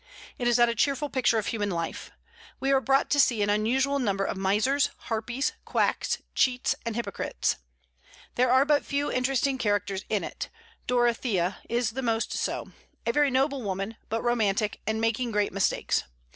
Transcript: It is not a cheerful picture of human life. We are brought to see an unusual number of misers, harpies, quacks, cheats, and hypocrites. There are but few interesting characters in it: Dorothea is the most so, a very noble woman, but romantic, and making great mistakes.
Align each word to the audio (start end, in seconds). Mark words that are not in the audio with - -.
It 0.39 0.47
is 0.47 0.57
not 0.57 0.67
a 0.67 0.73
cheerful 0.73 1.11
picture 1.11 1.37
of 1.37 1.45
human 1.45 1.69
life. 1.69 2.09
We 2.59 2.71
are 2.71 2.81
brought 2.81 3.11
to 3.11 3.19
see 3.19 3.43
an 3.43 3.51
unusual 3.51 3.99
number 3.99 4.25
of 4.25 4.35
misers, 4.35 4.89
harpies, 4.97 5.53
quacks, 5.63 6.17
cheats, 6.33 6.73
and 6.87 6.95
hypocrites. 6.95 7.57
There 8.33 8.49
are 8.51 8.65
but 8.65 8.83
few 8.83 9.11
interesting 9.11 9.59
characters 9.59 10.03
in 10.09 10.23
it: 10.23 10.49
Dorothea 10.87 11.59
is 11.69 11.91
the 11.91 12.01
most 12.01 12.33
so, 12.33 12.71
a 13.05 13.11
very 13.13 13.29
noble 13.29 13.61
woman, 13.61 13.95
but 14.09 14.23
romantic, 14.23 14.81
and 14.87 14.99
making 14.99 15.29
great 15.29 15.53
mistakes. 15.53 16.01